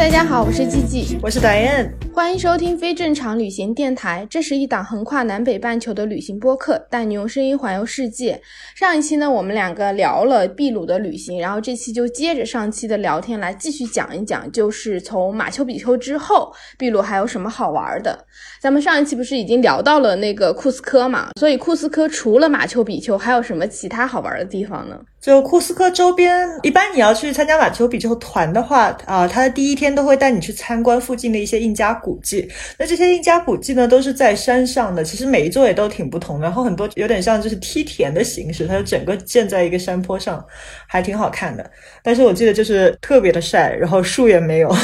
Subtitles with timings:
[0.00, 1.90] 大家好，我是季季，我是 Diane。
[2.20, 8.38] 欢迎收听非正常旅行电台，这是一档横跨南北半球的旅行播客，带你用声音环游世界。
[8.76, 18.26] 上一期呢，我们两个聊了秘鲁的旅行，然后这期就接着上期的聊天来继续讲一讲，就是从马丘比丘之后，秘鲁还有什么好玩的。
[18.60, 21.30] 咱们上一期不是已经聊到了那个库斯科嘛？
[21.40, 25.00] 所以库斯科除了马丘比丘，还有什么其他好玩的地方呢？
[25.18, 32.50] 就库斯科周边，一般你要去参加马丘比丘团的话，啊，他的第一天都会带你去参观附近的一些印加古古迹。
[32.76, 40.44] 那这些印加古迹呢，都是在山上的，其实每一座也都挺不同的，然后很多有点像就是梯田的形式，它就整个建在一个山坡上，
[40.88, 41.70] 还挺好看的。
[42.02, 44.74] 但是我记得就是特别的晒，然后树也没有，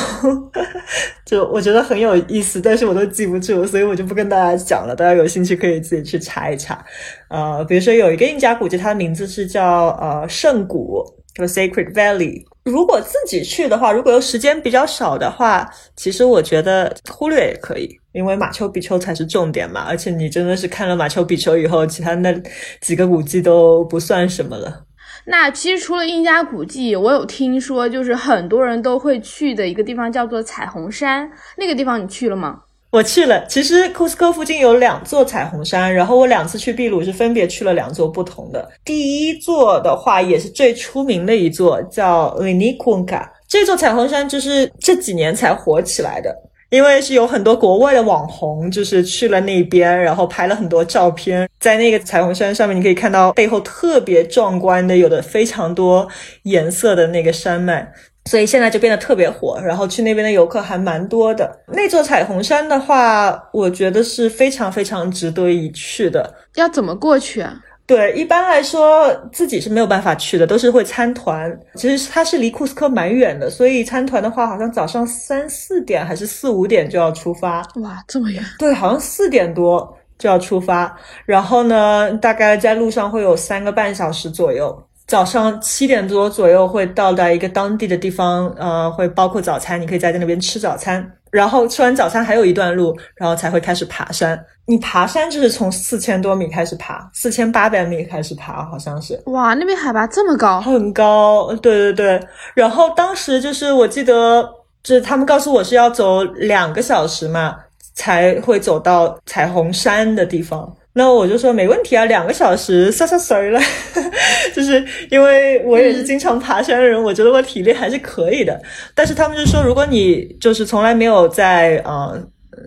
[1.26, 4.94] 就我觉得很有意思，但是我都记不住，所以我就不跟大家讲了。
[4.94, 6.84] 大家有兴趣可以自己去查一查。
[7.28, 11.04] 呃，比如说有一个印加古迹，它的名字是叫呃圣谷，
[11.34, 12.44] 叫 Sacred Valley。
[12.66, 19.84] 如果自己去的话，如果有时间比较少的话，其实我觉得忽略也可以，因为马丘比丘才是重点嘛。
[19.88, 22.34] 而且你真的是看了马丘比丘以后，其他那
[22.80, 24.82] 几个古迹都不算什么了。
[25.26, 32.60] 那其实除了印加古迹，我有听说，就是很多人都会去的一个地方叫做彩虹山，那个地方你去了吗？
[32.90, 38.66] 我去了，其实库斯科附近有两座彩虹山，然后我两次去秘鲁是分别去了两座不同的。
[38.84, 43.22] 第一座的话也是最出名的一座，叫 Linikunga。
[43.48, 46.34] 这座彩虹山就是这几年才火起来的，
[46.70, 56.08] 因为是有很多国外的网红就是去了那边，然后拍了很多照片，在那个彩虹山上面你可以看到背后特别壮观的，有的非常多
[56.44, 57.92] 颜色的那个山脉。
[58.26, 61.58] 所以现在就变得特别火，然后去那边的游客还蛮多的。
[61.68, 66.34] 那座彩虹山的话，我觉得是非常非常值得一去的。
[66.56, 67.54] 要怎么过去啊？
[67.86, 71.56] 对，一般来说自己是没有办法去的，都是会参团。
[71.76, 77.58] 其实它是离库斯科蛮远的，所以参团的话，好像早上三四点还是四五点就要出发。
[77.76, 78.42] 哇，这么远？
[78.58, 80.98] 对，好像四点多就要出发。
[81.24, 84.85] 然后呢，大概在路上会有三个半小时左右。
[85.06, 91.12] 早上七点多左右会到达一个当地的地方，呃，会包括早餐，你可以在那边吃早餐。
[91.30, 94.42] 然后吃完早餐还有一段路，然后才会开始爬山。
[94.64, 99.20] 你爬山就是从四千多米开始爬，四千八百米开始爬，好像是。
[99.26, 100.60] 哇，那边海拔这么高？
[100.60, 102.28] 很高，对对对。
[102.54, 104.48] 然后当时就是我记得，
[104.82, 107.56] 就是他们告诉我是要走两个小时嘛，
[107.94, 110.74] 才会走到彩虹山的地方。
[110.98, 113.60] 那我就说没问题啊，两个小时撒撒水了，
[114.54, 118.58] 就是因为我也是经常爬山的人，我觉得我体力还是可以的。
[118.94, 122.18] 但是他们就说，如果你就是从来没有在呃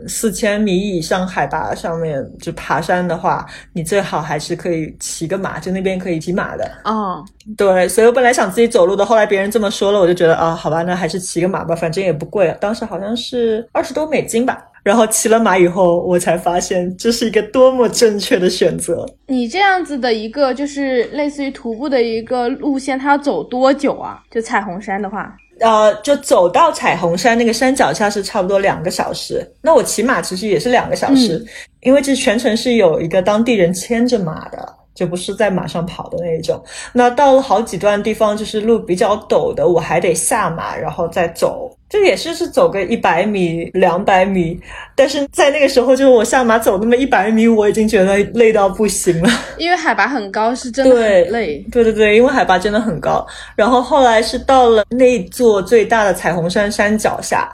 [0.07, 6.71] 四千米以上海拔上面就爬山的话，你最好还是可以骑个马，就那边可以骑马的。
[6.83, 7.25] 哦，
[7.57, 14.63] 对，所以我本来想自己走路的，后来别人这么说了，我就觉得啊，好吧，那还是骑个马吧，反正也不贵，当时好像是二十多美金吧。
[14.89, 19.07] 然后骑了马以后，我才发现这是一个多么正确的选择。
[19.27, 24.19] 你这样子的一个就是类似于徒步的一个路线，它要走多久啊？
[24.31, 29.47] 就彩虹山的话，呃，就走到彩虹山那个山脚下是差不多两个小时。
[29.61, 31.45] 那我骑马其实也是两个小时，
[31.81, 34.78] 因为这全程是有一个当地人牵着马的。
[34.99, 36.61] 就不是在马上跑的那一种。
[36.91, 41.73] 那到了好几段地方，就是路比较陡的，我还得下马，然后再走。
[41.89, 44.59] 这也是是走个一百米、两百米。
[44.93, 49.29] 但是在那个时候，就是我下马走那么一百米，我已经觉得累到不行了。
[49.57, 51.65] 因为海拔很高，是真的很累。
[51.71, 53.25] 对对对，因为海拔真的很高。
[53.55, 57.49] 然后后来是到了那座最大的彩虹山山脚下。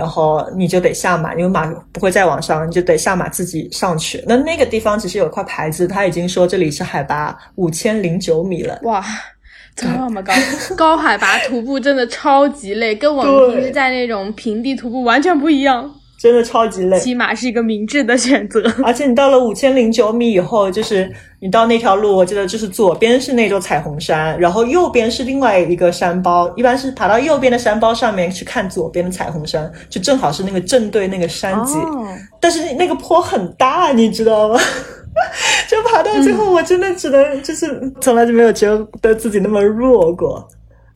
[0.00, 4.24] 然后你就得下马，因为马不会再往上，你就得下马自己上去。
[4.26, 8.80] 那那个地方其实有一块牌子，他已经说这里是海拔五千零九米了。
[8.84, 9.04] 哇，
[9.76, 10.32] 这么高，
[10.74, 15.94] 高海拔徒步真的超级累，跟我们平时在那种平地徒步完全不一样。
[16.20, 18.62] 真的超级累，骑马是一个明智的选择。
[18.84, 26.52] 而且你到了五千零九米以后，就是你到那条路，我记得就是左边是那座彩虹山，然后右边是另外一个山包。
[26.58, 31.78] 一般是爬到右边的山包上面去看左边的彩虹山，就正好是那个正对那个山脊。
[32.38, 34.60] 但是那个坡很大，你知道吗？
[35.70, 38.68] 就爬到最后，我真的只能就是从来就没有觉
[39.00, 40.46] 得自己那么弱过。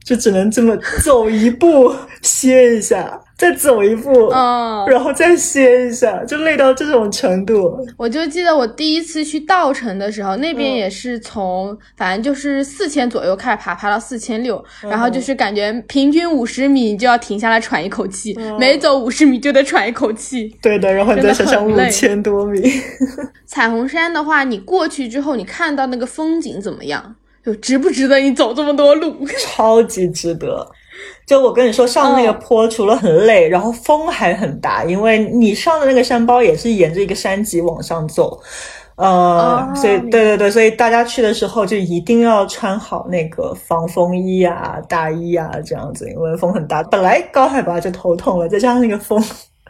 [0.05, 3.19] 就只能这么走一步歇一下。
[3.37, 7.77] 再走一步，嗯，然后再歇一下，就累到这种程度。
[7.97, 20.57] 我就记得我第一次去稻城的时候，那边也是从反正就是四千左右开始爬，爬到四千六，然后就是感觉平均五十米就要停下来喘一口气，每走五十米就得喘一口气。
[20.63, 22.63] 对的，然后你再想想五千多米。
[23.47, 27.17] 彩虹山的话，你过去之后，你看到那个风景怎么样？
[27.45, 29.15] 就值不值得你走这么多路？
[29.39, 30.67] 超级值得。
[31.26, 38.38] 就我跟你说，上那个坡除了很累，然后风还很大，因为你上的那个山包也是沿着一个山脊往上走，
[38.96, 46.82] 呃，所以对对对，所以大家去的时候就一定要穿好那个防风衣啊、大衣啊这样子，因为风很大。
[46.82, 49.23] 本来高海拔就头痛了，再加上那个风。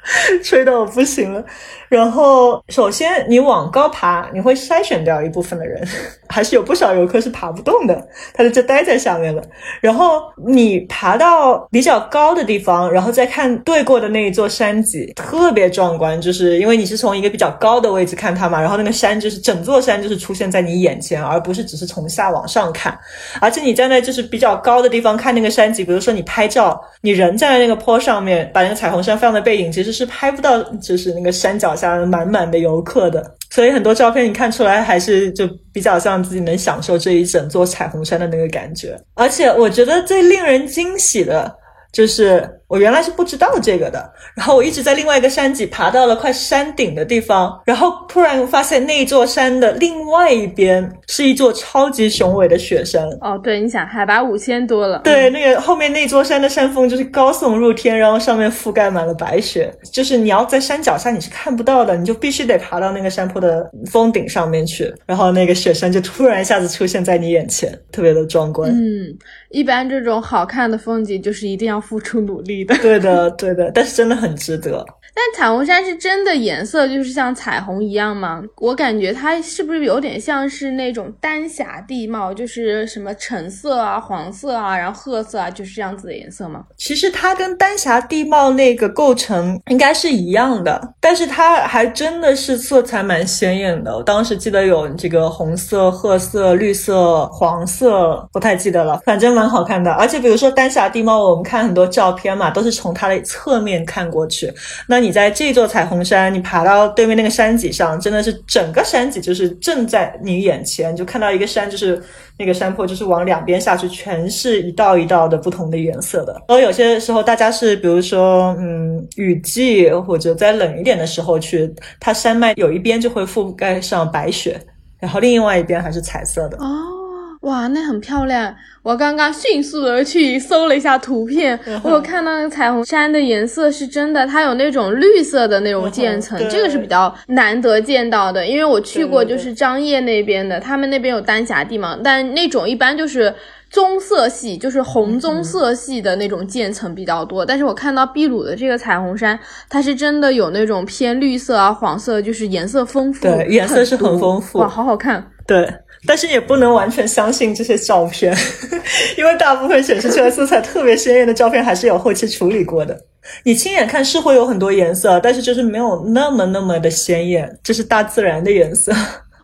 [0.42, 1.44] 吹得我不行了。
[1.88, 5.80] 然后，首先你往高爬，你会筛选掉一部分的人，
[6.28, 9.40] 还是有不少游客是爬不动的，他就就待在下面了。
[9.80, 18.60] 然后你爬到比较高的地方，然后再看对过的那一座山脊，特别壮观，就是因为你是从一个比较高的位置看它嘛。
[18.60, 22.98] 然后那个山就是整座山就是出现在你眼前，而不是只是从下往上看。
[23.40, 29.94] 而且你站在就是比较高的地方看那个山脊，比如说你拍照，你人站在那个坡上面，把那个彩虹山放在背影，其实。
[29.94, 38.99] 是拍不到，就是那个山脚下满满的游客的，所以很多照片你看出来还是就比较像自己能享受这一整座彩虹山的那个感觉。
[39.14, 41.50] 而且我觉得最令人惊喜的
[41.93, 42.46] 就是。
[42.69, 53.06] 我原来是不知道这个的，然后我一直在另外一个山脊爬到了快山顶的地方，然后突然发现那座山的另外一边是一座超级雄伟的雪山。
[53.20, 68.70] 哦，对，你想海拔五千多了，对，那个后面那座山的山峰就是高耸入天，然后上面覆盖满了白雪，就是你要在山脚下你是看不到的，你就必须得爬到那个山坡的峰顶上面去，然后那个雪山就突然一下子出现在你眼前，特别的壮观。
[68.70, 69.14] 嗯，
[69.50, 72.53] 一般这种好看的风景就是一定要付出努力。
[72.64, 74.84] 对的，对的，但是真的很值得。
[75.16, 78.43] 但彩虹山是真的颜色就是像彩虹一样吗？
[78.56, 86.64] 我感觉它是不是有点像是那种丹霞地貌，就是什么橙色啊、黄色啊，然后褐色啊，就是这样子的颜色吗？
[86.76, 93.96] 其实它跟丹霞地貌那个构成应该是一样的，但是它还真的是色彩蛮鲜艳的。
[93.96, 99.93] 我当时记得有这个红色、褐色、绿色、黄色，不太记得了，反正蛮好看的。
[99.93, 104.52] 而且比如说丹霞地貌，我们看很多照片嘛，都是从它的侧面看过去，
[104.88, 105.03] 那。
[105.04, 112.02] 你在这座彩虹山，你爬到对面那个山脊上，真的是整个山脊就是正在你眼前，就看到一个山，就是
[112.38, 116.42] 那个山坡，就是往两边下去，全是一道一道的不同的颜色的。
[116.48, 124.58] 而有些时候，大家是比如说，嗯，雨季或者在冷一点的时候去，它山脉有一边就会覆盖上白雪，
[124.98, 126.56] 然后另外一边还是彩色的。
[126.56, 127.03] 哦。
[127.44, 128.55] 哇，那很漂亮！
[128.82, 138.46] 我刚刚迅速的去搜了一下图片，我有看到那个彩虹山的颜色是真的，它有那种绿色的那种渐层，这个是比较难得见到的。
[138.46, 143.35] 因为我去过就是张掖那边的，他们那边有丹霞地嘛，但那种一般就是
[143.70, 147.44] 棕色系，就是红棕色系的那种渐层比较多。
[147.44, 149.38] 但是我看到秘鲁的这个彩虹山，
[149.69, 155.69] 它是真的有那种偏绿色啊、黄色，就是颜色丰富，对，颜色是很丰富，哇，好好看，对。
[156.06, 158.36] 但是也不能完全相信这些照片，
[159.17, 162.98] 因为大部分显示出来色彩特别鲜艳的照片还是有后期处理过的。
[163.43, 168.93] 你亲眼看是会有很多颜色，但是就是没有那么那么的鲜艳，这是大自然的颜色。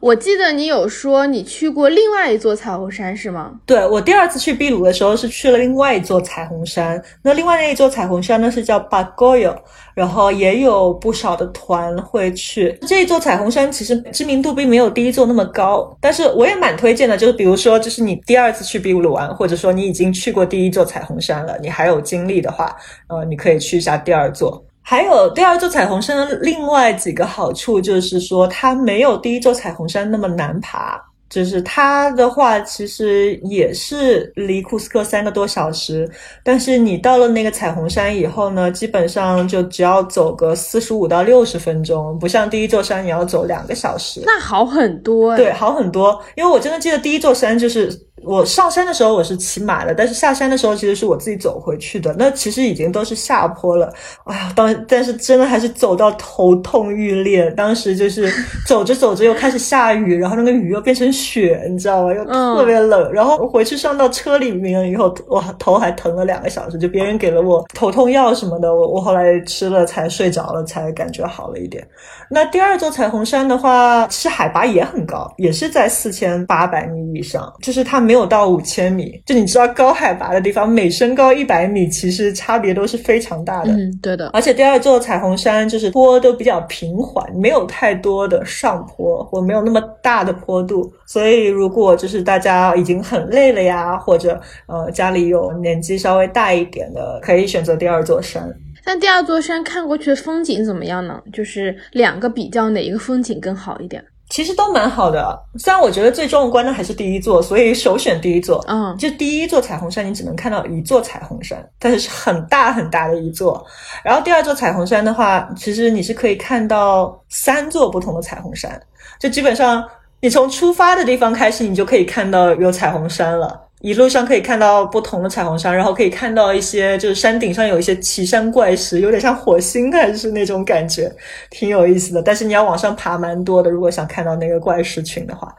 [0.00, 3.52] 我记得你有说你去过另外一座彩虹山是吗？
[3.66, 7.00] 对，我第二次去秘鲁的时候是去了另外一座彩虹山。
[7.22, 9.54] 那另外那一座彩虹山呢是叫 Bagoyo，
[9.94, 13.70] 然后也有不少的团会去这一座彩虹山。
[13.70, 17.18] 其实知名度并没有第一座那么高，但是我也蛮推荐的。
[17.18, 22.74] 就是比如说，就是你第二次去秘鲁玩，或者说你已经去过第一座彩虹山了，你还有精力的话，
[23.08, 24.64] 呃，你可以去一下第二座。
[24.90, 31.00] 还有第二座彩虹山的另外几个好处，就是说它没有第一座彩虹山那么难爬。
[31.28, 36.10] 就是它的话，其实也是离库斯克三个多小时，
[36.42, 44.20] 但是你到了那个彩虹山以后呢，基本上就只要走个四十五到六十分钟，不像第一座山你要走两个小时。
[44.26, 46.20] 那好很多，对，好很多。
[46.34, 48.09] 因为我真的记得第一座山就是。
[48.22, 52.14] 我上山的时候我是骑马的，但是下山的时候其实是我自己走回去的。
[52.18, 53.90] 那其实已经都是下坡了，
[54.24, 57.50] 哎呀，当但是真的还是走到头痛欲裂。
[57.52, 58.30] 当时就是
[58.66, 62.12] 走着走着又开始下雨，然后那个雨又变成雪，你知道吗？
[62.12, 63.10] 又特别冷。
[63.10, 71.86] 然后回去上到车里面以后，我头还疼了两个小时，就别人给了我头痛药什么的，我我后来吃了才睡着了，才感觉好了一点。
[72.30, 78.09] 那第二座彩虹山的话，其实海拔也很高，也是在四千八百米以上，就是它。
[78.10, 79.22] 没有到五千米。
[79.24, 83.70] 就你知道，高海拔的地方，每升高一百米，其实差别都是非常大的。
[83.70, 84.28] 嗯，对的。
[84.30, 90.92] 而且第二座彩虹山就是坡都比较平缓，没有太多的上坡，或没有那么大的坡度。
[91.06, 98.52] 所以如果就是大家已经很累了呀，或者呃家里有年纪稍微大一点的，可以选择第二座山。
[98.84, 101.22] 但第二座山看过去的风景怎么样呢？
[101.32, 104.02] 就是两个比较，哪一个风景更好一点？
[104.30, 108.64] 其实都蛮好的，虽然我觉得最壮观的还是第一座，所以首选第一座。
[108.68, 113.66] 嗯，就第一座彩虹山，你只能看到一座彩虹山，但是是很大很大的一座。
[114.04, 118.80] 然后第二座彩虹山的话，其实你是可以看到三座不同的彩虹山，
[119.18, 119.84] 就基本上
[120.20, 123.60] 你从出发的地方开始，你就可以看到有彩虹山了。
[123.80, 131.10] 一路上可以看到不同的彩虹山，然后可以看到一些就是山顶上有一些奇山怪石，有点像火星还是那种感觉，
[131.50, 132.22] 挺有意思的。
[132.22, 135.54] 但是你要往上爬蛮多的，如果想看到那个怪石群的话。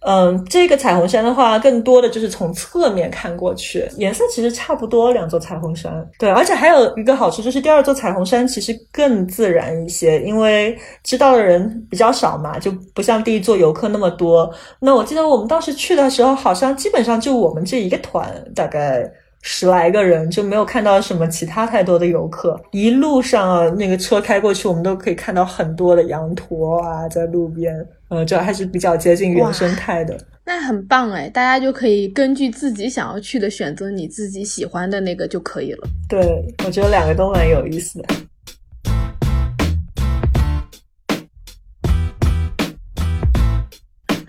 [0.00, 5.92] 嗯，这个彩虹山的话，更多的就是从侧面看过去，颜色其实差不多，两座彩虹山。
[6.18, 14.48] 对，而且还有一个好处就是第二座彩虹山其实更自然一些，因为知道的人比较少嘛，就不像第一座游客那么多。
[14.80, 19.10] 那我记得我们当时去的时候，好像基本上就我们这一个团，大概。
[19.40, 22.60] 十来个人就没有看到什么其他太多的游客。
[22.72, 27.72] 一路上啊，那个车开过去，我们都可以看到很多的羊驼啊，在路边。
[28.08, 30.18] 呃，这还是比较接近原生态的。
[30.44, 35.88] 那很棒哎，大家就可以根据自己想要去的选择你自己喜欢的那个就可以了。
[36.08, 38.08] 对，我觉得两个都蛮有意思的。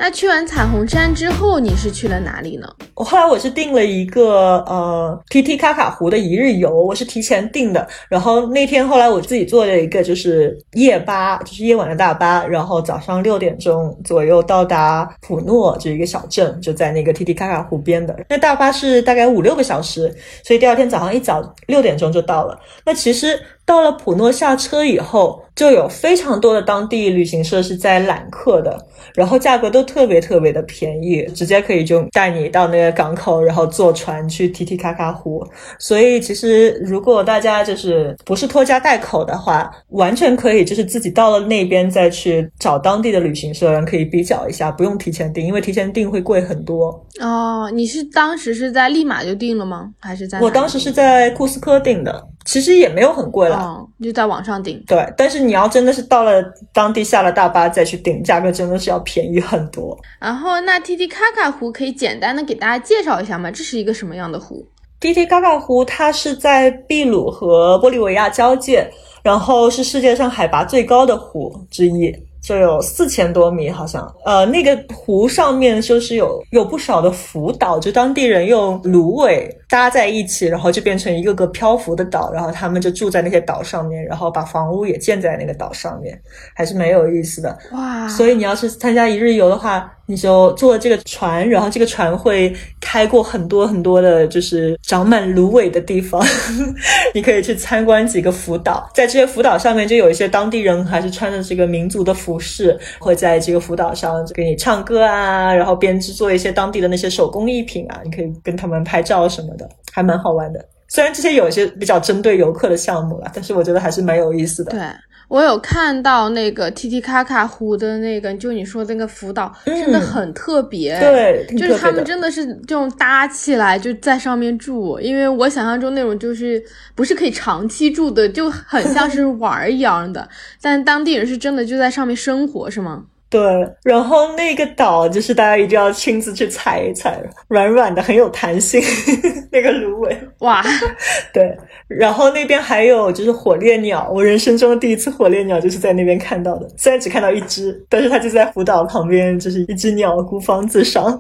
[0.02, 2.66] 那去完彩虹山之后，你是去了哪里呢？
[2.96, 7.86] 我后来我是订了一个呃 T T 卡卡湖的一日游，我是提前订的。
[8.08, 18.18] 然后那天后来我自己坐了一个就是夜巴，就是夜晚的大巴，然后早上六点钟左右到达普诺，就一个小镇，就在那个 T T 卡卡湖边的。
[18.30, 20.16] 那大巴是大概五六个小时，
[20.46, 22.58] 所以第二天早上一早六点钟就到了。
[22.86, 23.38] 那其实。
[23.70, 28.76] 到了普诺下车以后，就有非常多的当地旅行社是在揽客的，
[29.14, 35.46] 然后价格都特别特别的便宜，直接可以就带你到那个港口，然后坐船去提提卡卡湖。
[35.78, 46.90] 所以其实如果大家就是不是拖家带口的话，完全可以就是自己到了那边再去找当地的旅行社，可以比较一下，不用提前订，因为提前订会贵很多。
[47.20, 49.92] 哦，你是当时是在立马就订了吗？
[50.00, 50.40] 还是在？
[50.40, 52.28] 我当时是在库斯科订的。
[52.50, 54.84] 其实也没有很贵了，就在网上订。
[54.88, 59.96] 对，但是你要真的是到了当地下了大巴再去订，价格真的是要便宜很多。
[60.20, 63.52] 然后，那 T T 卡卡湖可以简单的给大家介绍一下吗？
[63.52, 64.66] 这是一个什么样的湖
[65.00, 68.90] ？T T 卡卡湖它是在秘鲁和玻利维亚交界，
[69.22, 72.12] 然后是世界上海拔最高的湖之一。
[72.50, 86.20] 就有四千多米，好像，呃，那个湖上面就是有有不少的浮岛，就当地人用芦苇搭在一起，然后就变成一个个漂浮的岛，然后他们就住在那些岛上面，然后把房屋也建在那个岛上面，
[86.56, 87.56] 还是蛮有意思的。
[87.74, 88.08] 哇！
[88.08, 89.88] 所以你要是参加一日游的话。
[90.10, 92.52] 你就坐这个船，然后这个船会
[92.82, 96.20] 开过很多很多的，就是长满芦苇的地方，
[97.14, 110.66] 你可以去参观几个浮岛，在这些浮岛上面就有一些当地人还是穿着这个民族的服饰，会在这个浮岛上给你唱歌啊，然后编织做一些当地的那些手工艺品啊，你可以跟他们拍照什么的，还蛮好玩的。
[110.88, 114.72] 虽然这些有一些比较针对游客的项目了，但是我觉得还是蛮有意思的。
[114.72, 114.82] 对。
[115.30, 121.00] 我有看到那个 T T 卡卡湖的那个，就你说那个浮岛，真的很特别。
[121.00, 126.62] 对，就是他们真的是这种搭起来就在上面住，因为我想象中那种就是
[126.96, 130.28] 不是可以长期住的，就很像是玩一样的。
[130.60, 133.06] 但当地人是真的就在上面生活，是吗？
[133.30, 133.42] 对，
[133.84, 138.82] 然后那个岛就是大家一定要亲自去踩一踩，软软的，很有弹性。
[139.52, 140.64] 那个芦苇，哇，
[141.32, 141.56] 对。
[141.88, 146.68] 然后那边还有就是火烈鸟，我人生中的第一次火烈鸟就是在那边看到的。
[146.76, 151.20] 虽然只看到一只，但是它就在福岛旁边，就是一只鸟孤芳自赏，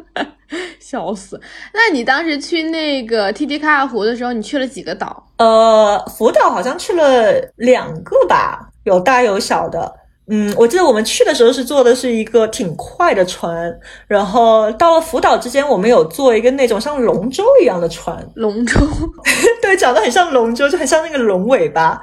[0.80, 1.38] 笑死。
[1.74, 5.26] 那你当时去那个 T T 卡卡湖的时候，你去了几个岛？
[5.36, 9.97] 呃，福岛好像去了两个吧，有大有小的。
[10.30, 13.72] 嗯，我记得我们去的时候是坐的是一个挺快的船，
[14.06, 18.26] 然后到了福岛之间，我们有坐一个那种像龙舟一样的船。
[18.34, 18.78] 龙舟，
[19.62, 22.00] 对，长得很像龙舟，就很像那个龙尾巴。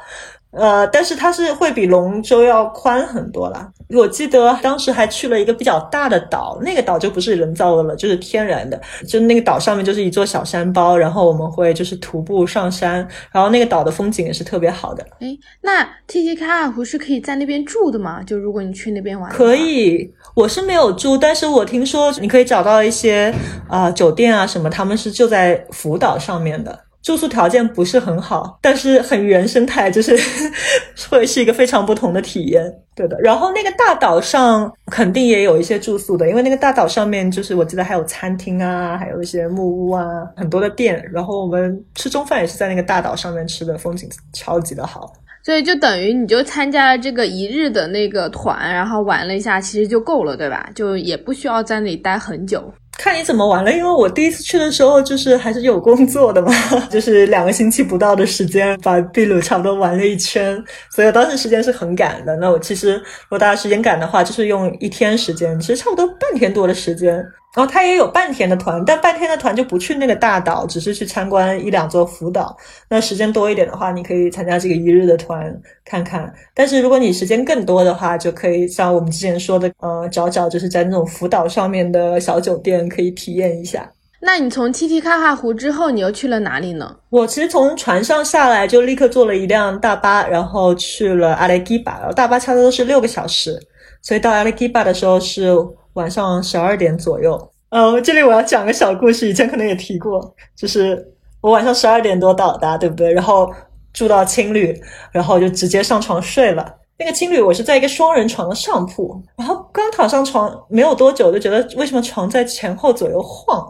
[0.56, 3.70] 呃，但是它是会比龙舟要宽很多啦。
[3.90, 15.06] 我记得当时还去了一个比较大的岛，那个岛就不是人造的了，就是天然的，就那个岛上面就是一座小山包，然后我们会就是徒步上山，然后那个岛的风景也是特别好的。
[15.20, 18.24] 哎，那提提卡尔湖是可以在那边住的吗？
[18.24, 20.12] 就如果你去那边玩，可以。
[20.36, 23.34] 我是没有住，但是我听说你可以找到一些
[23.70, 26.78] 啊酒店啊什么，他们是就在福岛上面的。
[27.06, 30.18] 住宿条件不是很好，但是很原生态，就是
[31.08, 32.64] 会是一个非常不同的体验。
[32.96, 40.04] 对的，然后那个大岛上肯定也有一些住宿的，因为那个大岛上面就是我记得还有餐厅啊，还有一些木屋啊，
[40.36, 41.08] 很多的店。
[41.14, 45.14] 然后我们吃中饭也是在那个大岛上面吃的，风景超级的好。
[45.44, 50.68] 所以就等于你就参加了这个一日的那个团，然后玩了一下，其实就够了，对吧？
[50.74, 52.74] 就也不需要在那里待很久。
[52.98, 56.52] 看你怎么玩了，因为我第一次去的时候就是还是有工作的嘛，
[56.90, 62.36] 就是两个星期不到的时间把秘鲁差不多玩了一圈，所以我当时时间是很赶的。
[62.38, 67.24] 那我其实如果大家时间赶的话，就是用一天时间，其实差不多半天多的时间。
[67.56, 72.56] 然后他也有半天的团，但半天的团就不去那个大岛，只是去参观一两座浮岛。
[72.90, 76.32] 那时间多一点的话，你可以参加这个一日的团看看。
[76.54, 83.90] 但是如果你时间更多的话，就可以像我们之前说的，呃，找找就是在那种浮岛上面的小酒店，可以体验一下。
[84.20, 86.94] 那你从七七卡卡湖之后，你又去了哪里呢？
[87.10, 93.58] 我其实从船上下来就立刻坐了一辆大巴，然后去了阿雷基巴，然后大巴差不多是六个小时，
[94.02, 95.56] 所以到阿雷基巴的时候是。
[95.96, 101.06] 晚上十二点左右，呃，这里我要讲个小故事，以前可能也提过，就是
[101.42, 103.12] 我晚上十二点多到达，对不对？
[103.14, 103.52] 然后
[103.94, 104.78] 住到青旅，
[105.12, 106.76] 然后就直接上床睡了。
[106.98, 113.66] 那个青旅我是在一个双人床的上铺，然后刚躺上床没有多久，就觉得为什么床在前后左右晃，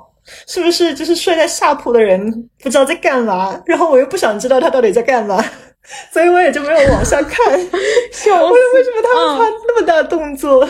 [0.48, 3.60] 是不是就是睡在下铺的人不知道在干嘛？
[3.65, 5.44] 然后我又不想知道他到底在干嘛，
[6.12, 7.60] 所以我也就没有往下看。
[8.12, 10.67] 笑我为什么他们发那么大动作？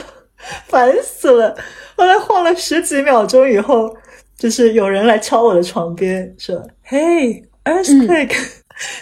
[0.67, 1.55] 烦死了！
[1.95, 3.95] 后来晃了十几秒钟以后，
[4.37, 8.35] 就是有人来敲我的床边，说：“Hey, earthquake！”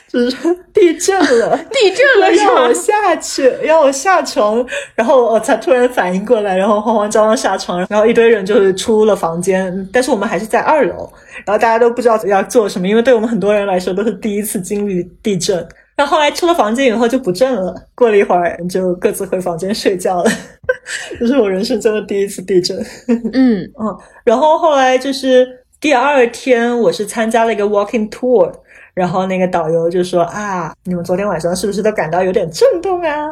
[0.07, 11.11] 就是说地震了， 地震了，让我下去，让我下床，然后我才突然反应过来，然后慌慌张张下床，然后一堆人就是出了房间，但是我们还是在二楼，
[11.43, 15.67] 然后大家都不知道要做什么，因为对我们很多人来说都是第一次经历地震。
[15.95, 20.31] 然后后来出了房间以后就不震了，过了一会儿就各自回房间睡觉了。
[21.19, 22.77] 这是我人生中的第一次地震。
[23.33, 25.47] 嗯嗯，然后后来就是
[25.79, 28.51] 第二天，我是参加了一个 walking tour，
[28.93, 33.29] 然后那个导游就说啊，你们昨天晚上是不是都感到有点震动啊？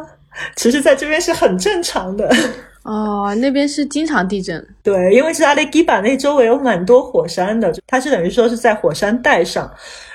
[0.56, 2.30] 其实在这边是很正常的。
[2.84, 4.66] 哦，那边是经常地震。
[4.82, 9.70] 对，因为是阿雷基巴那周围有蛮多火山的，它是等于说是在火山带上。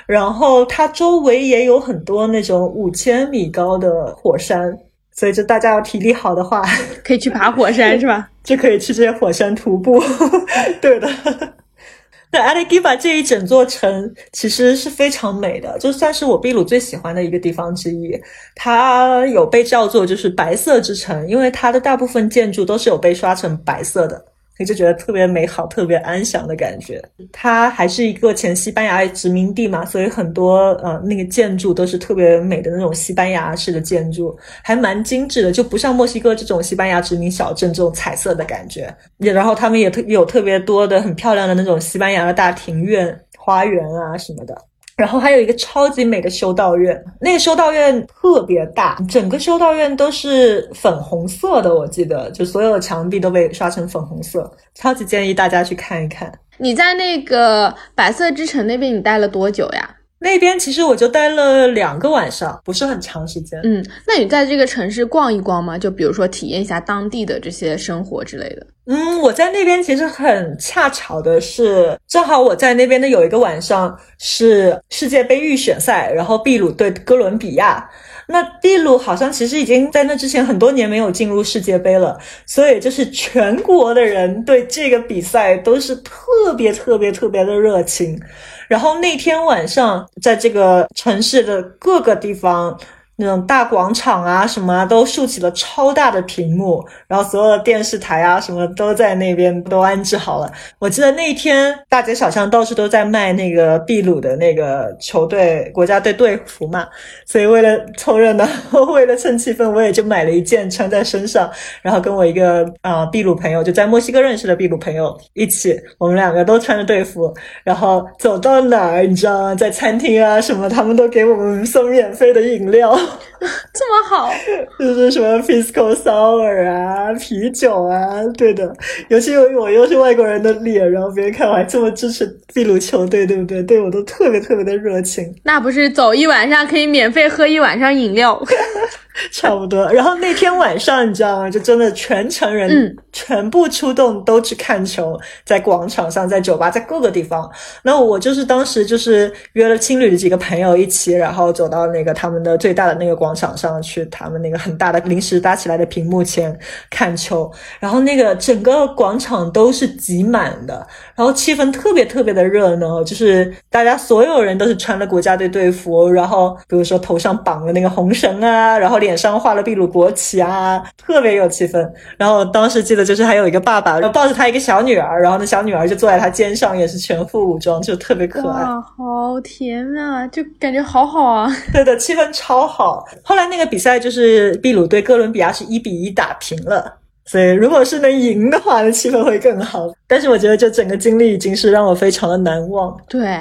[0.05, 4.77] 然后它周围也有很多那种五千米高的火山，
[5.17, 6.63] 所以就大家要体力好的话，
[7.03, 8.29] 可以去爬火山 是吧？
[8.43, 10.01] 就可以去这些火山徒步。
[10.79, 11.09] 对的。
[12.29, 18.11] 那阿里基巴这一整座城其实是非常美的，就算是我秘鲁最喜欢的一个地方之一。
[18.53, 24.23] 它有被叫做就是白色之城，因为它的大部分建筑都是有被刷成白色的。
[24.57, 27.03] 你就觉得特别美好、特别安详的感觉。
[27.31, 38.93] 它还是一个前西班牙殖民地嘛，所以很多呃那个建筑都是特别美的那种西班牙式的建筑，还蛮精致的，就不像墨西哥这种西班牙殖民小镇这种彩色的感觉。
[39.17, 44.57] 也然后他们也特有特别多的很漂亮的那种西班牙的大庭院、花园啊什么的。
[44.97, 56.31] 然后还有一个超级美的修道院，那个修道院特别大，整个修道院都是粉红色的，我记得就所有的墙壁都被刷成粉红色，超级建议大家去看一看。
[56.57, 59.96] 你在那个白色之城那边，你待了多久呀？
[60.19, 63.59] 那边其实我就待了两个晚上，不是很长时间。
[63.63, 65.77] 嗯，那你在这个城市逛一逛吗？
[65.77, 68.65] 就比如说体验一下当地的这些生活之类的。
[68.87, 77.87] 嗯，我在那边其实很恰巧的是，正好我在那边的有一个晚上是世界杯预选赛，然后秘鲁对哥伦比亚。
[78.29, 88.19] 那秘鲁好像其实已经在那之前很多年没有进入世界杯了，所以就是全国的人对这个比赛都是特别特别特别的热情。
[88.67, 92.79] 然后那天晚上，在这个城市的各个地方。
[93.19, 100.51] 那种大广场啊，什么啊都竖起了超大的屏幕，然后所有的电视台啊，什么都在那边都安置好了。
[100.77, 106.87] 我记得那一天，大街小巷到处都在卖那个秘鲁的那个球队国家队队服嘛，
[107.25, 108.47] 所以为了凑热闹，
[108.93, 111.49] 为了蹭气氛，我也就买了一件穿在身上，
[111.81, 119.55] 然后跟我一个啊秘鲁朋友，就在墨西哥认识的秘鲁朋友一起，我们两个都穿着队服，然后走到哪儿，你知道吗？
[119.55, 122.95] 在餐厅啊什么，他们都给我们送免费的饮料。
[123.73, 124.31] 这么好，
[124.79, 128.75] 就是什么 pisco sour 啊，啤酒啊，对的。
[129.09, 133.61] 尤其我又是外国人的脸，然后别人看我还这么支持秘鲁球队，对不对？
[133.63, 135.33] 对我都特别特别的热情。
[135.43, 138.41] 那不是走一晚上可以免费喝一晚上饮料。
[139.31, 141.49] 差不多，然后那天晚上你知道吗？
[141.49, 147.49] 就真的全城人全部出动，都去看球，在广场上，在酒吧，在各个地方。
[147.83, 156.57] 那我就是当时就是约了青旅的几个朋友一起，然后走到那个他们的最大的那个广场上去，他们那个很大的临时搭起来的屏幕前
[156.89, 157.51] 看球。
[157.79, 160.85] 然后那个整个广场都是挤满的，
[161.17, 168.97] 然后气氛特别特别的热闹，就是大家所有人都是穿了国家队队服，然后比如说头上绑了那个红绳啊，然后。
[168.97, 171.87] 脸上画了秘鲁国旗啊，特别有气氛。
[172.17, 178.63] 然后当时记得就是还有一个爸爸然后抱着他一个小女儿，然后那小女儿就坐在他肩上，也是全副武装，就特别可爱。
[178.63, 181.47] 哇，好甜啊，就感觉好好啊。
[181.71, 183.05] 对的，气氛超好。
[183.23, 186.95] 后来那个比赛就是秘鲁对哥伦比亚是一比一打平了，
[187.27, 189.87] 所以如果是能赢的话，那气氛会更好。
[190.07, 192.97] 但是我觉得这整个经历已经是让我非常的难忘。
[193.07, 193.39] 对。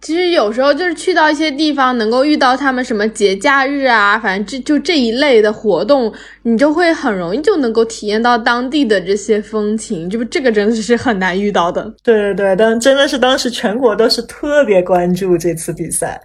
[0.00, 6.12] 其实有时候就是去到一些地方，能够遇到他们什么节假日啊，反正这就这一类的活动，
[6.44, 11.92] 你就会很容易就能够体验到当地的这些风情，就这个真的是很难遇到的。
[12.04, 16.20] 对对对，但真的是当时全国都是特别关注这次比赛。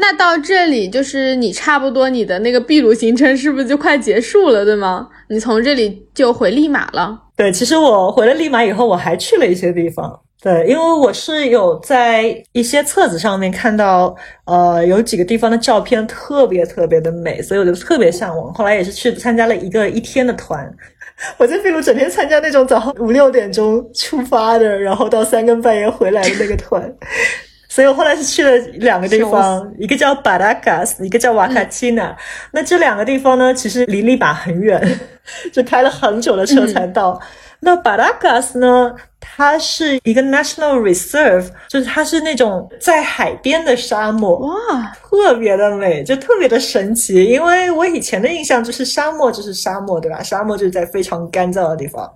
[0.00, 5.08] 那到这里就是你差不多你的那个秘鲁行程是不是就快结束了，对吗？
[5.28, 7.20] 你从这里就回利马了？
[7.36, 10.20] 对，其实我回了利马以后，我还去了一些地方。
[10.40, 18.54] 对，因为我是有在一些册子上面看到，呃，有几个地方的照片特别特别的美，所以我就特别向往。
[18.54, 20.72] 后来也是去参加了一个一天的团，
[21.38, 26.88] 我在秘鲁整天参加那种早上五六点钟出发的，然后到三更半夜回来的那个团。
[27.68, 32.16] 所以我后来是去了两个地方，一个叫巴拉卡斯，一个叫瓦卡奇纳。
[32.52, 34.80] 那这两个地方呢，其实离利马很远，
[35.52, 37.20] 就开了很久的车才到。
[37.60, 38.94] 那巴拉卡斯呢？
[39.20, 47.24] 它是一个 national reserve，就是它是那种在海边的沙漠，哇，特别的美，就特别的神奇。
[47.24, 50.22] 因为我以前的印象就是沙漠就是沙漠，对吧？
[50.22, 52.08] 沙漠就是在非常干燥的地方。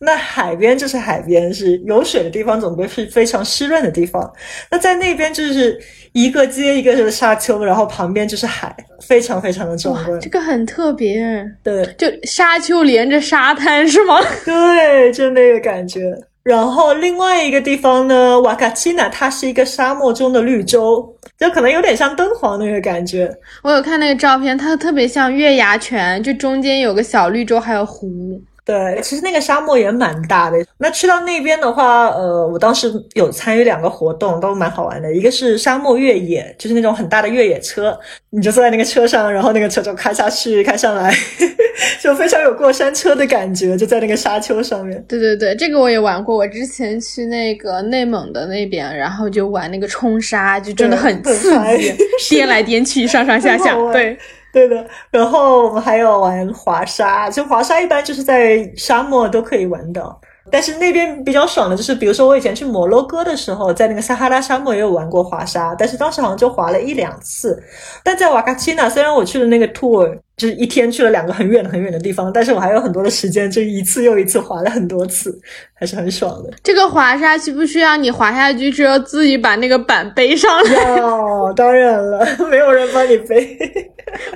[0.00, 4.30] 那海边就是海边，是有水的地方，总归是非常湿润的地方。
[4.70, 5.78] 那在那边就是
[6.12, 8.74] 一个接一个的沙丘，然后旁边就是海，
[9.06, 10.20] 非常非常的壮观。
[10.20, 11.24] 这个很特别，
[11.62, 14.20] 对，就沙丘连着沙滩是吗？
[14.44, 16.12] 对，就那个感觉。
[16.42, 23.34] 然后另外一个地方呢，瓦卡奇纳，它是一个沙漠中的绿洲，就可能有点像敦煌那个感觉。
[23.62, 28.38] 我有看那个照片，它特别像月牙泉，就中间有个小绿洲，还有湖。
[28.64, 30.56] 对，其实那个沙漠也蛮大的。
[30.78, 35.14] 那去到那边的话，呃，我当时有参与两个活动，都蛮好玩的。
[35.14, 37.94] 一个是沙漠越野，就是那种很大的越野车，
[38.30, 41.14] 你就坐在那个车上，然后那个车就开下去、开上来，
[42.00, 45.04] 就非常有过山车的感觉，就在那个沙丘上面。
[45.06, 46.34] 对对对，这个我也玩过。
[46.34, 51.94] 我之前去那个内蒙的那边，然后就玩那个冲沙，就真的很刺激，
[52.30, 54.16] 颠来颠去，上上下下，对。
[54.54, 60.16] 对的，然后我们还有玩滑沙，就滑沙一般就是在沙漠都可以玩的。
[60.52, 67.60] 但是那边比较爽的就是，比如说我以前去摩洛哥的时候，在那个撒哈拉沙漠也有玩过滑沙，但是当时好像就滑了一两次。
[68.04, 75.36] 但在瓦卡奇纳，虽然我去的那个 tour 就是一天去了两个很远很远的地方，但是我还有很多的时间，就一次又一次滑了很多次，
[75.72, 76.50] 还是很爽的。
[76.62, 80.98] 这个滑沙需不需要你滑下去之后自己把那个板背上来？
[80.98, 83.58] 要，当然了， 没有人帮你背。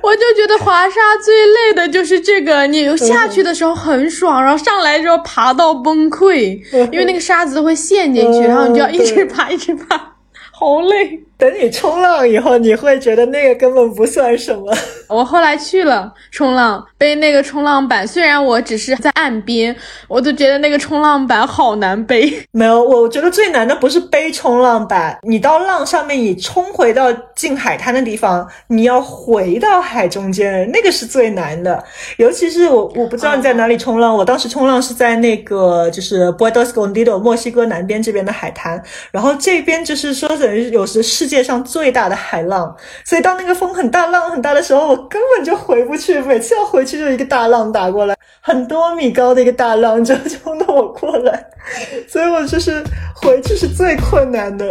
[0.03, 6.61] 我就觉得滑沙最累的就是这个，你下去的时候很爽，然后上来之后爬到崩溃，
[6.93, 10.14] 因为那个沙子会陷进去，然后你就要一直爬，一直爬，
[10.53, 11.23] 好累。
[11.38, 14.74] 等你冲浪以后，你会觉得那个根本不算什么。
[15.09, 19.74] 我后来去了冲浪，背那个冲浪板，虽然我只是在岸边，
[20.09, 22.31] 我都觉得那个冲浪板好难背。
[22.51, 31.83] 没有，我觉得最难的不是背冲浪板，你到浪上面，你冲回到近海滩的地方，你要回到海中间，那个是最难的。
[32.16, 41.28] 尤其是我，我不知道你在哪里冲浪，我当时冲浪是在那个就是 Puerto Escondido 墨西哥南边这边的海滩，然后这边就是说等于有时是。
[41.29, 46.19] 世界上最大的海浪，所以当那个风很大、浪很大的时候，我根本就回不去。
[46.23, 51.45] 每次要回去，就一个大浪打过来，很多米高的一个大浪就冲到我过来，
[52.09, 52.83] 所以我就是
[53.14, 54.71] 回去是最困难的。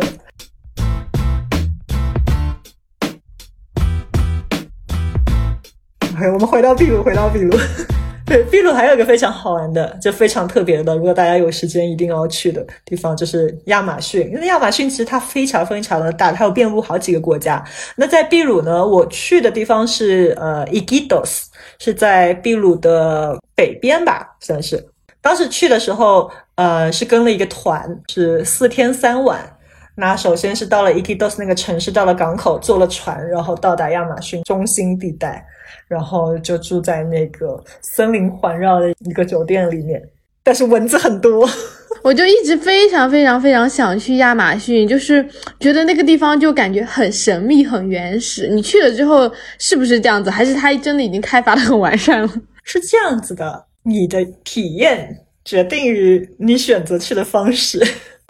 [6.15, 7.55] OK，我们回到秘鲁，回到秘鲁。
[8.27, 14.29] 对， 秘鲁还有一个非常好玩的，就非常特别的，如果大家有时间一定要去的地方，就是亚马逊。
[14.29, 17.63] 因为亚马逊其实它非常非常的大，它有遍布好几个国家。
[17.95, 24.85] 那在秘鲁呢，我去的地方是呃伊基多斯，是在秘鲁的北边吧，算是。
[25.21, 29.39] 当时去的时候，呃，是跟了一个团，是四天三晚。
[29.95, 35.45] 那首先是到了伊基多斯那个城市，到了港口，坐了船，然后到达亚马逊中心地带。
[35.87, 40.01] 然后就住在那个森林环绕的一个酒店里面，
[40.43, 41.47] 但是蚊子很多。
[42.03, 45.27] 我就一直非常非常非常想去亚马逊，就是
[45.59, 48.47] 觉得那个地方就感觉很神秘、很原始。
[48.47, 50.29] 你去了之后是不是这样子？
[50.29, 52.33] 还是它真的已经开发的很完善了？
[52.63, 57.81] 是这样子的，你的体验决定于你选择去的方式。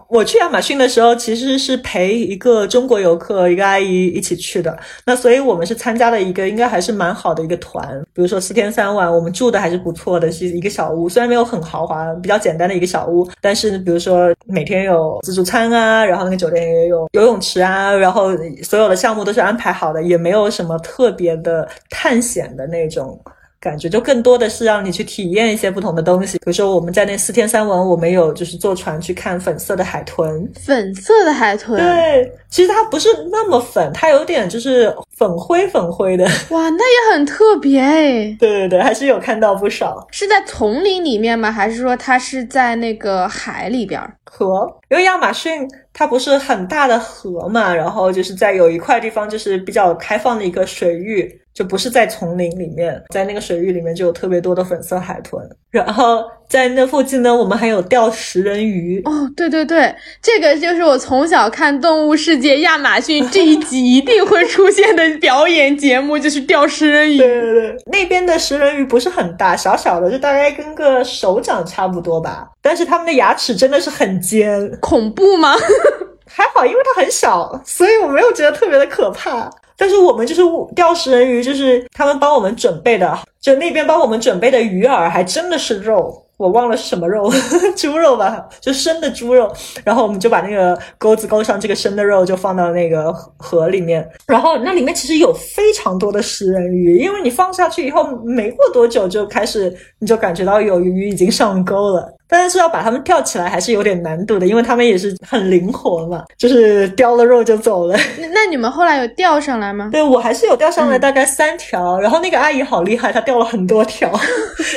[0.08, 4.74] 我去亚马逊的时候，其实是陪一个中国游客，一个阿姨一起去的。
[5.04, 18.30] 那所以我们是参加了一个应该还是蛮好的一个团，比如说四天三晚，我们住的还是不错的，是一个小屋，虽然没有很豪华，比较简单的一个小屋，但是比如说每天有自助餐啊，然后那个酒店也有游泳池啊，然后
[18.62, 23.20] 所有的项目都是安排好的，也没有什么特别的探险的那种。
[23.60, 41.50] 感觉就更多的是让你去体验一些不同的东西，比如说我们在那四天三晚，我们有就是坐船去看粉色的海豚，粉色的海豚，对，其实它不是那么粉，它有点就是粉灰粉灰的，哇，那也很特别哎， 对对对，还是有看到不少，是在丛林里面吗？
[41.50, 44.00] 还是说它是在那个海里边？
[44.24, 51.40] 河，因为亚马逊它不是很大的河嘛，然后就是在有一块地方就是比较开放的一个水域。
[51.58, 55.42] 就不是在丛林里面，在那个水域里面就有特别多的粉色海豚，
[55.72, 59.02] 然后在那附近呢，我们还有钓食人鱼。
[59.04, 59.92] 哦，对对对，
[60.22, 67.18] 这个就是我从小看《动物世界》亚马逊 这一集一定会出现的表演节目，就是钓食人鱼。
[67.18, 75.56] 对对对，那边的食人鱼不是很大，小小的，就大概跟个手掌差不多吧，但是它们的牙齿真的是很尖，恐怖吗？
[76.30, 79.50] 还好，因为它很小，所以我没有觉得特别的可怕。
[79.78, 80.42] 但是我们就是
[80.74, 87.30] 钓食人鱼，就是他们帮我们准备的，就那边帮我们准备的鱼饵还真的是肉，我忘了是什么肉，
[87.76, 89.48] 猪肉吧，就生的猪肉。
[89.84, 94.06] 然后我们就把那个钩子钩上这个生的肉，就放到那个河里面。
[94.26, 102.17] 然后那里面其实有非常多的食人鱼，因为你放下去以后，没过多久就开始，你就感觉到有鱼已经上钩了。
[102.28, 107.96] 但是要把它们钓起来还是有点难度的，因为它们也是很灵活嘛，就是叼了肉就走了。
[108.32, 109.88] 那你们后来有钓上来吗？
[109.92, 114.12] 对我还是有钓上来大概三条，然后那个阿姨好厉害，她钓了很多条，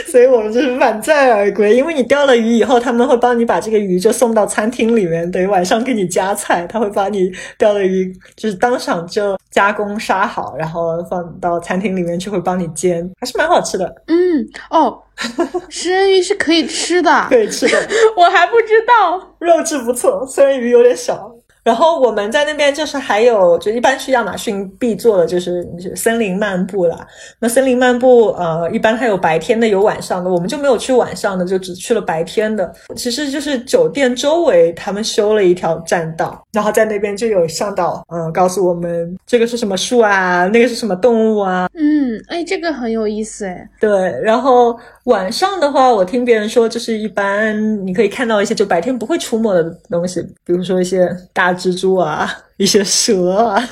[0.07, 1.75] 所以我们就是满载而归。
[1.75, 13.93] 因为你钓了鱼以后，他们会帮你把这个鱼就送到餐厅里面，等于晚上给你夹菜，他会把你钓的鱼就是当场就加工杀好，然后放到餐厅里面去，会帮你煎，还是蛮好吃的。
[14.07, 14.15] 嗯，
[14.69, 14.97] 哦。
[15.69, 21.35] 食人鱼是可以吃的，可以吃的， 我还不知道，肉质不错，虽然鱼有点小。
[21.63, 25.63] 然后我们在那边就是还有，就一般去亚马逊必做的就是
[25.95, 27.05] 森林漫步啦。
[27.37, 32.73] 那森林漫步，呃，一般它有白天的，有晚上的，我们就没有去晚上的，就只去了白天的。
[32.95, 41.69] 其实就是酒店周围他们修了一条栈道，然后在那边就有向导，嗯，告诉我们这个是什么树啊，那个是什么动物啊。
[41.75, 43.69] 嗯，哎，这个很有意思哎。
[43.79, 43.91] 对，
[44.23, 51.50] 然后晚上的话，我听别人说，就是一般你可以看到一些就白天不会出没的东西，比如说一些大。
[51.53, 53.69] 蜘蛛啊，一些蛇啊，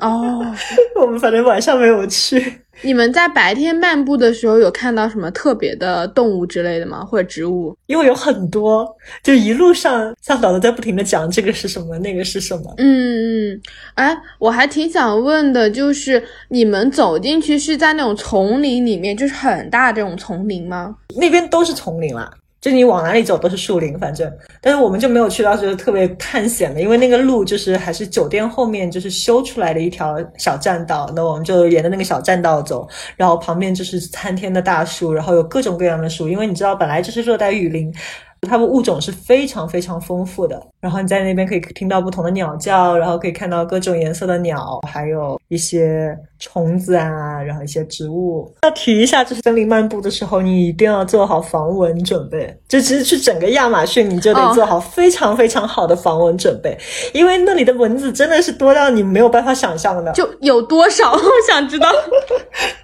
[0.00, 0.44] 哦，
[1.00, 2.60] 我们反正晚上没有去。
[2.82, 7.04] 你们在白天漫步的时候有看到什么特别的动物之类的吗？
[7.04, 7.76] 或者植物？
[7.86, 8.88] 因为有很多，
[9.20, 12.72] 就一路上向导都在不停的讲这个是什么，那个是什么。
[12.76, 13.60] 嗯嗯，
[13.94, 20.94] 哎，我还挺想问的，就是你们走进去是在那种丛林里面，就是很大这种丛林吗？
[21.16, 22.30] 那边都是丛林啦。
[22.60, 37.94] 就你往哪里走都是树林，反正，但是我们就没有去到就是特别探险的，因为那个路就是还是酒店后面就是修出来的一条小栈道，那我们就沿着那个小栈道走，然后旁边就是参天的大树，然后有各种各样的树，因为你知道本来就是热带雨林。
[38.42, 48.52] 它们物种是非常非常丰富的，然后你在那边可以听到不同的鸟叫，然后可以看到各种颜色的鸟，还有一些虫子啊，然后一些植物。
[48.62, 52.56] 要提一下，就是森林漫步的时候，你一定要做好防蚊准备。
[52.68, 56.78] 就其实去整个亚马逊，你就得做好非常非常好的防蚊准备，
[57.12, 60.12] 因为那里的蚊子真的是多到你没有办法想象的。
[60.12, 61.12] 就有多少？
[61.12, 61.88] 我想知道。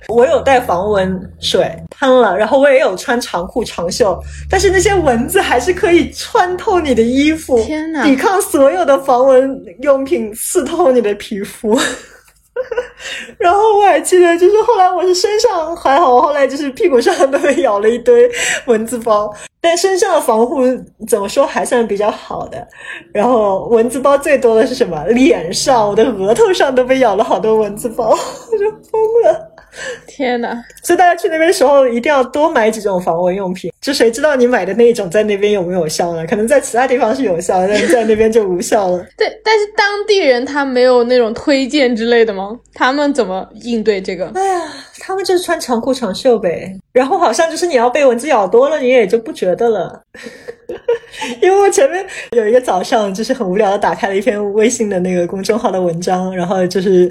[0.08, 4.18] 我有带防蚊水喷了，然后我也有穿长裤长袖，
[4.50, 11.78] 但是那些蚊子还是可以穿透你的衣服，天呐，抵抗所有的防蚊用品刺痛你的皮肤。
[13.36, 18.30] 然后我还记得，就是后来我是身上还好，我后来就是屁股上都被咬了一堆
[18.66, 20.62] 蚊子包，但身上的防护
[21.08, 22.66] 怎么说还算比较好的。
[23.12, 25.04] 然后蚊子包最多的是什么？
[25.08, 28.10] 脸上，我的额头上都被咬了好多蚊子包，
[28.52, 29.53] 我就疯了。
[30.06, 33.72] 天呐，所以大家去那边的时候一定要多买几种防蚊用品。
[33.80, 36.26] 就谁知道你买的那一种在那边有没有效呢？
[36.26, 38.98] 可能在其他地方是有效的，但是在那边就无效了。
[39.18, 42.58] 对，但是当地人他没有那种推荐之类的吗？
[42.72, 44.30] 他们怎么应对这个？
[44.34, 44.62] 哎呀，
[45.00, 46.74] 他们就是穿长裤长袖呗。
[46.92, 50.00] 然后好像就是你要被蚊子咬多了，你也就不觉得了。
[51.42, 57.10] 因为我前面有一个早上就是很无聊的打开了一篇微信的那个公众号的文章，然后就是。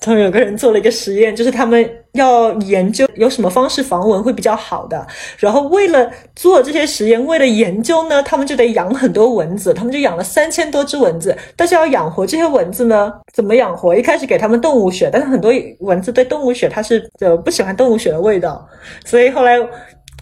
[0.00, 5.06] 他们有个人做了一个实验，就是他们要研究有什么方式防蚊会比较好的。
[5.38, 9.74] 然后为了做这些实验，为了研究呢，他们就得养很多蚊子。
[9.74, 11.36] 他们就养了三千多只蚊子。
[11.54, 13.94] 但是要养活这些蚊子呢，怎么养活？
[13.94, 18.66] 一开始给他们动物血，但是很多蚊子对动物血它是呃不喜欢动物血的味道，
[19.04, 19.58] 所以后来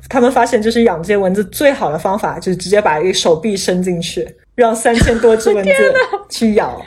[0.08, 5.70] 他们发现，就是养这些蚊子最好的方法就是直接把一个手臂伸进去，让三千多只蚊子
[6.28, 6.82] 去咬。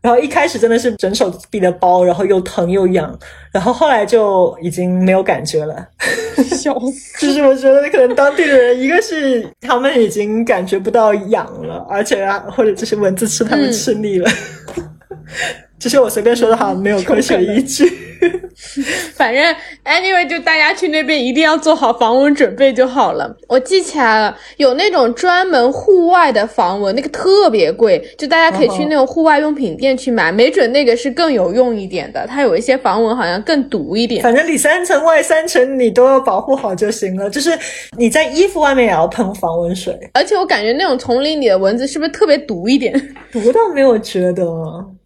[0.00, 3.18] 然后一开始真的是整手臂的包，然后又疼又痒，
[3.52, 5.86] 然后后来就已经没有感觉了，
[6.50, 7.26] 笑死！
[7.26, 14.30] 就是我觉得可能当地的人，一个是他们已经感觉不到痒了，而且啊，或者就是蚊子吃他们吃腻了。
[15.78, 17.84] 这是我随便说的，好像没有科学依据。
[19.14, 23.36] 反正 anyway，就大家去那边一定要做好防蚊准备就好了。
[23.48, 32.26] 我记起来了，有那种专门户外的防蚊，那个特别贵，就大家可以去那种户外用品店去买，没准那个是更有用一点的。
[32.26, 34.22] 它有一些防蚊好像更毒一点。
[34.22, 37.28] 反正里三层外三层，你都要保护好就行了。
[37.28, 37.50] 就是
[37.96, 39.98] 你在衣服外面也要喷防蚊水。
[40.14, 42.92] 而且我感觉那种丛林里的蚊子是不是特别毒一点？
[43.32, 44.44] 毒倒没有觉得。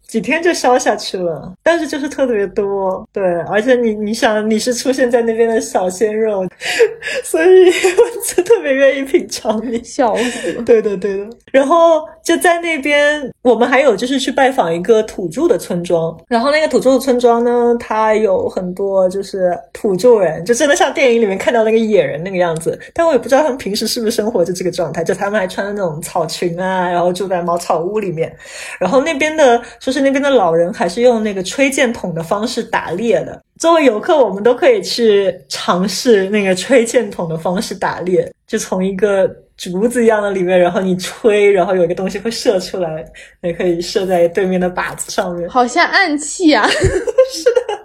[0.09, 6.43] 几天就消下去了，但是就是特别多，对，而且你你想你是出现在那边的小鲜肉，
[7.23, 10.63] 所以我就特别愿意品尝你，笑死了。
[10.63, 11.15] 对的对。
[11.15, 28.35] 的，然后就在那边，我们还有就是去拜访一个土著的村庄，然后那个土著的村庄呢，它有很多就是土著人，就真的像电影里面看到那个野人那个样子，但我也不知道他们平时是不是生活就这个状态，就他们还穿的那种草裙啊，然后住在茅草屋里面，
[28.79, 29.98] 然后那边的就是。
[30.01, 33.41] 那边的老人还是用那个吹箭筒的方式打猎的。
[33.57, 43.03] 作为游客，我们都可以去尝试那个吹箭筒的方式打猎，就从一个竹子一样的里面，然后你吹，然后有一个东西会射出来，
[43.41, 46.65] 也可以射在对面的靶子上面，好像暗器啊。
[46.71, 47.79] 是的。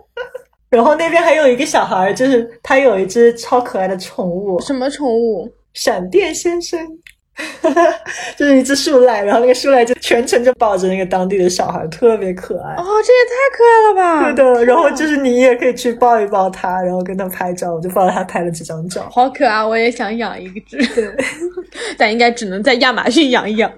[0.70, 4.60] 然后那边还有一个小孩，就是他有一只超可爱的宠物。
[4.60, 5.48] 什么宠物？
[5.72, 6.80] 闪电先生。
[8.36, 12.74] 就是一只树懒，然后那个树懒就全程就抱着那个当地的小孩，特别可爱。
[12.74, 14.32] 哦，这也太可爱了吧！
[14.32, 19.08] 对的，然后就是你也可以去抱一抱它，然后跟它拍照，我就抱着它拍了几张照。
[19.10, 21.16] 好可爱，我也想养一只，
[21.98, 23.70] 但应该只能在亚马逊养一养。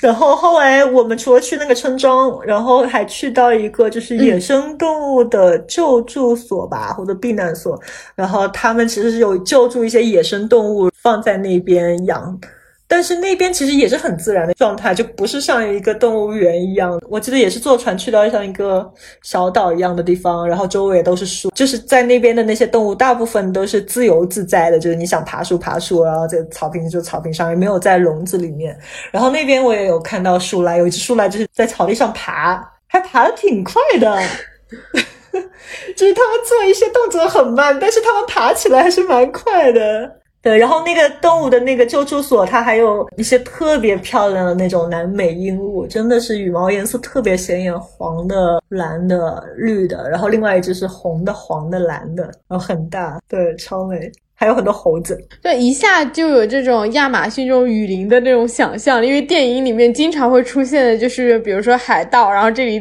[0.00, 7.78] 然后后来我们除了去那个村庄，然后还去到一个就是野生动物的救助所吧，或者避难所。
[8.14, 12.40] 然后他们其实是有救助一些野生动物放在那边养。
[12.90, 17.00] 但是那边其实也是很自然的状态，就不是像一个动物园一样。
[17.08, 28.76] 我记得也是坐船去到像一个小岛一样的地方，然后周围都是树，就是在那边的那些动物大部分都是自由自在的，就是你想爬树爬树，然后在草坪就草坪上，也没有在笼子里面。
[29.12, 34.20] 然后那边我也有看到树懒，有一只树懒就是在草地上爬，还爬的挺快的，
[35.96, 40.19] 就是他们做一些动作很慢，但是他们爬起来还是蛮快的。
[40.42, 54.10] 对，然后那个动物的那个救助所，它还有一些特别漂亮的那种南美鹦鹉，真的是羽毛颜色特别显眼，黄的、蓝的、绿的，然后另外一只是红的、黄的、蓝的，然后很大，对，超美。
[54.40, 62.80] 还有很多猴子，对，一下就有这种亚马逊这种雨林的那种想象，因为电影里面经常会出现的，就是比如说海盗，然后这里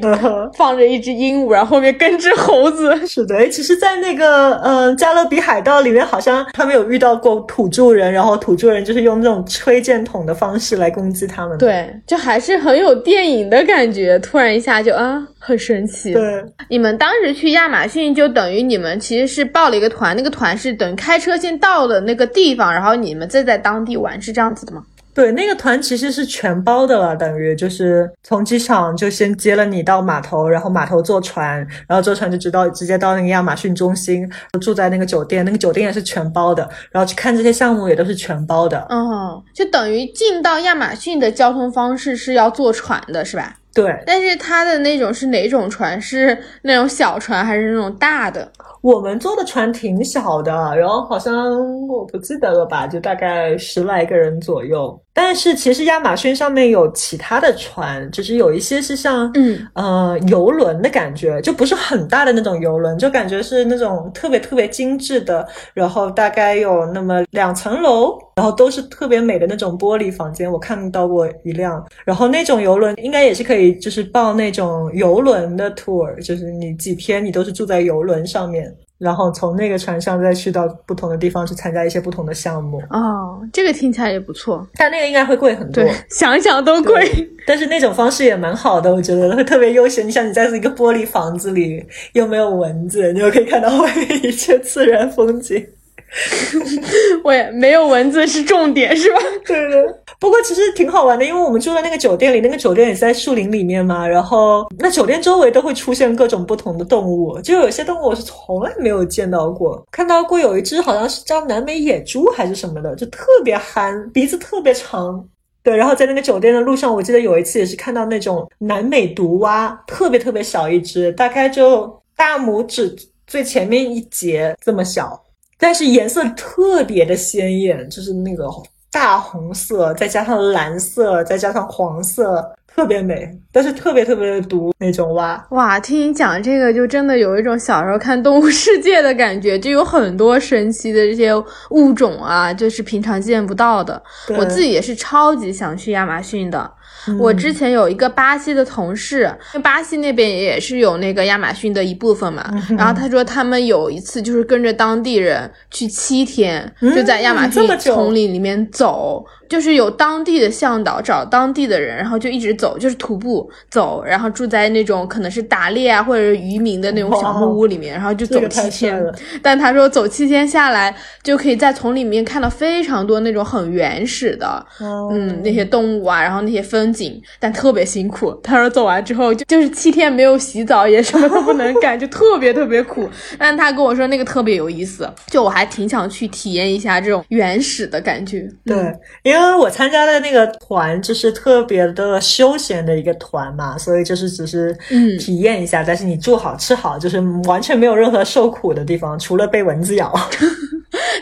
[0.55, 2.95] 放着一只鹦鹉，然后后面跟只猴子。
[3.05, 11.57] 是的，其实，在那个嗯《加勒比海盗》里面，好像他们有遇到过土著人，然后土著人就是用那种吹箭筒的方式来攻击他们。
[11.57, 15.27] 对，就还是很有电影的感觉，突然一下就啊。
[15.41, 16.11] 很神奇。
[16.11, 16.21] 对，
[16.69, 24.83] 你们当时去亚马逊，就等于你们其实是报了一个团，那个团是等于开车先到的那个地方，然后你们再在当地玩，是这样子的吗？
[25.15, 31.57] 对，那个团其实是全包的了，等于就是从机场就先接了你到码头，然后码头坐船，
[31.87, 34.29] 然后坐船就直到直接到那个亚马逊中心，
[34.61, 38.85] 住在那个酒店，那个酒店也是全包的，然后去看这些项目也都是全包的。
[38.89, 43.55] 嗯，就等于进到亚马逊的交通方式是要坐船的，是吧？
[43.73, 45.99] 对，但是它的那种是哪种船？
[45.99, 48.49] 是那种小船还是那种大的？
[48.81, 54.99] 我们坐的船挺小的，然后好像我不记得了吧，就大概十来个人左右。
[55.11, 70.49] 但是其实亚马逊上面有其他的船，就是有一些是像嗯呃游轮的感觉，就不是很大的那种游轮，就感觉是那种特别特别精致的，然后大概有那么两层楼，然后都是特别美的那种玻璃房间。
[70.49, 78.73] 我看到过一辆，然后那种游轮应该也是可以，就是报那种游轮的 tour，就是你几天你都是住在游轮上面。
[78.99, 84.67] 然后从那个船上再去到不同的地方去参加一些不同的项目，哦，这个听起来也不错。
[84.75, 87.09] 但那个应该会贵很多对，， 想想都贵。
[87.47, 90.05] 但是那种方式也蛮好的，我觉得会特别悠闲。
[90.05, 91.83] 你想你在一个玻璃房子里，
[92.13, 95.65] 又没有蚊子，你又可以看到外面一切自然风景。
[97.23, 99.19] 我也没有蚊子是重点是吧？
[99.45, 104.07] 对的，不过其实挺好玩的，因为我们住在那个酒店里，那个酒店也在树林里面嘛。
[104.07, 115.23] 然后那酒店周围都会出现各种不同的动物，就有些动物我是从来没有见到过，看到过有一只好像是叫南美野猪还是什么的，就特别憨，鼻子特别长。
[115.61, 122.95] 对，然后在那个酒店的路上，我记得有一次也是看到那种南美毒蛙，特别特别小一只，大概就大拇指
[123.27, 125.21] 最前面一节这么小，
[125.59, 128.49] 但是颜色特别的鲜艳，就是那个
[128.89, 135.45] 大红色，再加上蓝色，再加上黄色，特别美，但是特别特别的毒那种蛙。
[135.51, 141.31] 哇，听你讲这个，就真的有一种小时候看《动物世界》的感觉， 就有很多神奇的这些
[141.71, 144.01] 物种啊，就是平常见不到的。
[144.37, 146.71] 我自己也是超级想去亚马逊的。
[147.17, 169.03] 我之前有一个巴西的同事，巴西那边也是有那个亚马逊的一部分嘛，然后他说他们有一次就是跟着当地人去七天，就在亚马逊丛林里面走，就是有当地的向导找当地的人，然后就一直走，就是徒步走，然后住在那种可能是打猎啊或者是渔民的那种小木屋里面，然后就走七天。
[169.41, 178.31] 但他说走七天下来，就可以在从里面看到非常多那种很原始的，嗯，那些动物啊，然后那些风景，但特别辛苦。
[178.43, 183.09] 他说走完之后就就是七天没有洗澡，也什么都不能干，就特别特别苦。
[183.39, 188.47] 但他跟我说那个特别有意思，就我还挺想去体验一下这种原始的感觉。
[188.65, 188.77] 对，
[189.23, 200.13] 因为我参加的那个团就是特别的休闲的一个团嘛，所以就是只是嗯体验一下，但是你住好吃好，就是完全没有任何受苦的地方，除了被蚊子咬。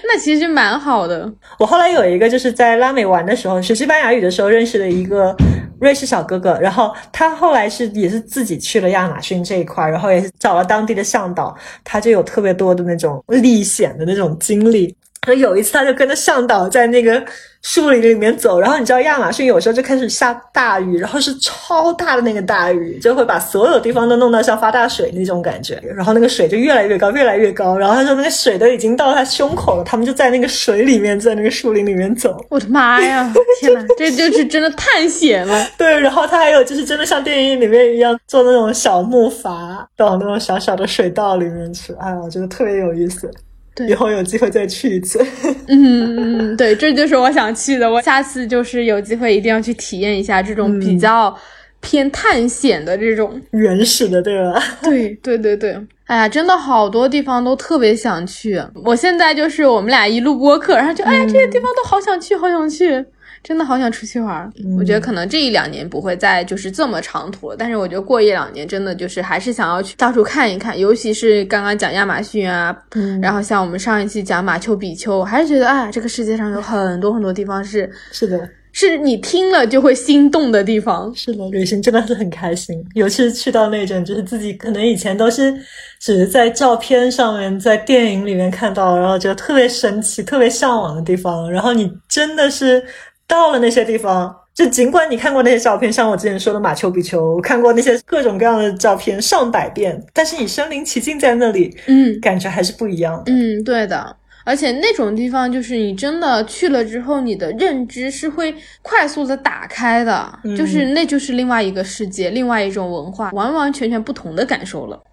[0.10, 1.30] 那其实蛮好的。
[1.60, 5.36] 我后来有一个就是在拉美玩的时候，学西班牙语的时候认识的一个
[5.82, 11.54] 瑞士小哥哥，然后他后来是也是自己去了亚马逊这一块，然后也是找了当地的向导，
[11.84, 14.96] 他就有特别多的那种历险的那种经历。
[15.26, 17.22] 然后有一次，他就跟着向导在那个
[17.62, 32.46] 树林里面走，然后你知道亚马逊有时候就开始下大雨，然后是超大的那个大雨，就会把所有地方都弄到像发大水那种感觉，然后那个水就越来越高，越来越高，然后他说那个水都已经到他胸口了，他们就在那个水里面，在那个树林里面走。
[32.50, 33.34] 我的妈呀！
[33.60, 35.68] 天哪，这就是真的探险了。
[35.78, 43.30] 对，然后他还有就是真的像电影里面一样坐那种小木筏到那种小小的水道里面去，哎呀，我觉得特别有意思。
[43.78, 45.24] 对以后有机会再去一次。
[45.68, 47.90] 嗯，对，这就是我想去的。
[47.90, 51.38] 我下次就是有机会一定要去体验一下这种比较
[51.80, 53.40] 偏探险的这种。
[53.52, 54.60] 原始的，对吧？
[54.82, 58.60] 对对对对，哎呀，真的好多地方都特别想去。
[58.84, 63.06] 我现在就是我们俩一录播客，然后就哎呀，这些地方都好想去，好想去。
[63.44, 72.76] 真的好想出去玩儿，我觉得可能这一两年不会再就是这么长途了，但是我觉得过一两年真的就是还是想要去到处看一看，尤其是刚刚讲亚马逊啊，
[73.22, 81.14] 然后像我们上一期讲马丘比丘，我还是觉得啊，这个世界上有很多很多地方是是的，是你听了就会心动的地方。
[81.16, 85.54] 是的，旅行真的是很开心，尤其是去到那种就是自己可能以前都是
[86.00, 92.84] 只是在照片上面、在电影里面看到，然后觉得特别神奇、特别向往的地方，然后你真的是
[93.28, 94.36] 到了那些地方。
[94.54, 103.32] 就尽管你看过那些照片，像我之前说的马丘比丘，看过那些各种各样的照片上百遍，但是你身临其境在那里，嗯感觉还是不一样的。
[103.32, 104.16] 嗯，对的。
[104.44, 115.04] 而且那种地方，就是你真的去了之后，你的认知是会快速的打开的，就是那就是另外一个世界，另外一种文化，完完全全不同的感受了。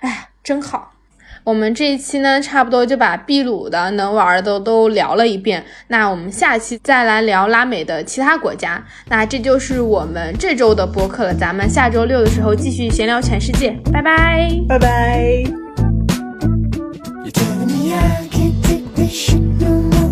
[0.00, 0.90] 哎，真好。
[1.44, 5.62] 我们这一期呢，差不多就把秘鲁的能玩的都聊了一遍。
[5.88, 8.82] 那我们下期再来聊拉美的其他国家。
[9.10, 14.50] 那这就是我们这周的播客了，咱们下周六的时候继续闲聊全世界，拜拜。
[14.66, 15.44] 拜拜。
[17.22, 20.03] You're telling me I can't take this shit no